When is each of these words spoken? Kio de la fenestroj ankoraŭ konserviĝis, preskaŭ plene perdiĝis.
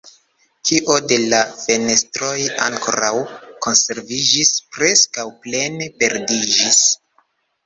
Kio 0.67 0.93
de 1.11 1.17
la 1.33 1.41
fenestroj 1.57 2.31
ankoraŭ 2.67 3.11
konserviĝis, 3.67 4.55
preskaŭ 4.79 5.27
plene 5.45 5.91
perdiĝis. 6.03 6.83